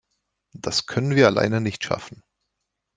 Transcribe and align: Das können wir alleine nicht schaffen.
Das 0.55 0.87
können 0.87 1.15
wir 1.15 1.27
alleine 1.27 1.61
nicht 1.61 1.83
schaffen. 1.83 2.23